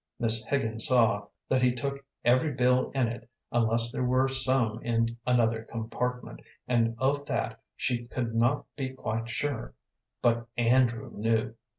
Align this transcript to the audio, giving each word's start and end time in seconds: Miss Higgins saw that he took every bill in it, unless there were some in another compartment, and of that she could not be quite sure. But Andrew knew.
Miss 0.17 0.43
Higgins 0.43 0.87
saw 0.87 1.27
that 1.47 1.61
he 1.61 1.75
took 1.75 2.03
every 2.25 2.51
bill 2.53 2.89
in 2.95 3.07
it, 3.07 3.29
unless 3.51 3.91
there 3.91 4.03
were 4.03 4.27
some 4.27 4.81
in 4.81 5.15
another 5.27 5.63
compartment, 5.69 6.39
and 6.67 6.95
of 6.97 7.27
that 7.27 7.61
she 7.75 8.07
could 8.07 8.33
not 8.33 8.65
be 8.75 8.89
quite 8.89 9.29
sure. 9.29 9.75
But 10.23 10.47
Andrew 10.57 11.11
knew. 11.13 11.53